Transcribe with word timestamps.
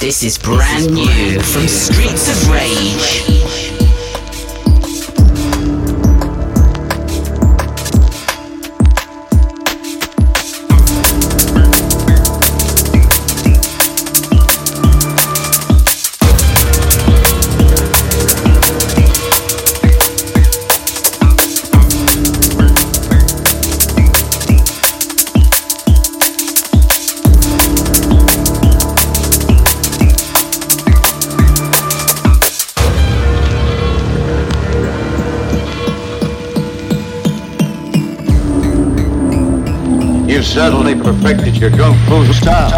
This 0.00 0.22
is 0.22 0.38
brand 0.38 0.92
new 0.94 1.40
from 1.40 1.62
Streetz 1.62 2.30
of 2.30 2.50
Rage. 2.52 3.47
Certainly 40.42 40.94
perfected 40.94 41.56
your 41.56 41.70
kung 41.70 41.96
fu 42.06 42.32
style. 42.32 42.70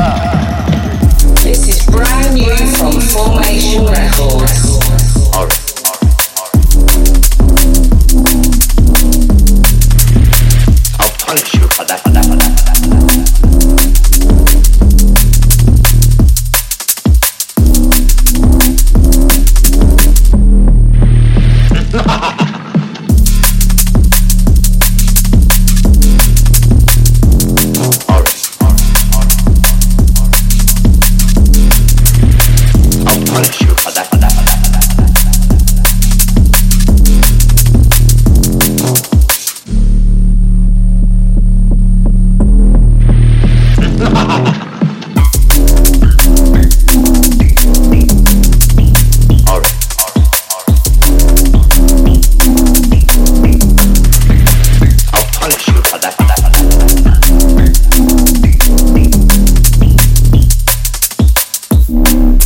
This 1.43 1.69
is 1.69 1.87
brand 1.87 2.35
new 2.35 2.57
from 2.77 3.01
Formation 3.01 3.85
Records. 3.85 4.79
I'll 10.99 11.11
punish 11.19 11.55
you 11.55 11.69
for 11.69 11.85
that. 11.85 12.10
From 61.91 62.37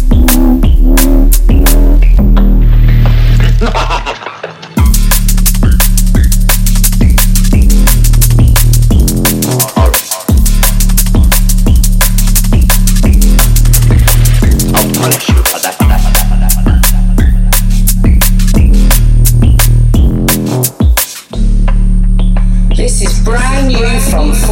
Formation 24.33 24.44